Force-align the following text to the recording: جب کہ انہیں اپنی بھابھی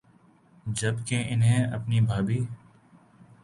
جب 0.65 0.95
کہ 1.07 1.23
انہیں 1.29 1.65
اپنی 1.65 2.01
بھابھی 2.01 2.39